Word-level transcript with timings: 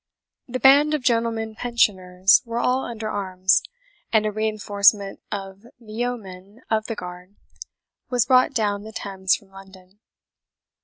The 0.47 0.59
band 0.59 0.95
of 0.95 1.03
Gentlemen 1.03 1.53
Pensioners 1.53 2.41
were 2.43 2.57
all 2.57 2.85
under 2.85 3.07
arms, 3.07 3.61
and 4.11 4.25
a 4.25 4.31
reinforcement 4.31 5.19
of 5.31 5.61
the 5.79 5.93
yeomen 5.93 6.63
of 6.71 6.87
the 6.87 6.95
guard 6.95 7.35
was 8.09 8.25
brought 8.25 8.55
down 8.55 8.81
the 8.81 8.91
Thames 8.93 9.35
from 9.35 9.49
London. 9.51 9.99